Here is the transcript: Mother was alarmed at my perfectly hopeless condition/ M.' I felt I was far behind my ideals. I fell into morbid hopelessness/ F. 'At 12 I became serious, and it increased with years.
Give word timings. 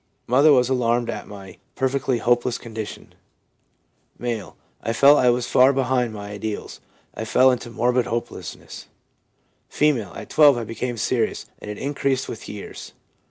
Mother 0.25 0.51
was 0.51 0.67
alarmed 0.67 1.11
at 1.11 1.27
my 1.27 1.59
perfectly 1.75 2.17
hopeless 2.17 2.57
condition/ 2.57 3.13
M.' 4.19 4.53
I 4.81 4.93
felt 4.93 5.19
I 5.19 5.29
was 5.29 5.45
far 5.45 5.73
behind 5.73 6.11
my 6.11 6.31
ideals. 6.31 6.81
I 7.13 7.23
fell 7.23 7.51
into 7.51 7.69
morbid 7.69 8.07
hopelessness/ 8.07 8.87
F. 9.71 9.81
'At 10.17 10.27
12 10.31 10.57
I 10.57 10.63
became 10.63 10.97
serious, 10.97 11.45
and 11.59 11.69
it 11.69 11.77
increased 11.77 12.27
with 12.27 12.49
years. 12.49 12.93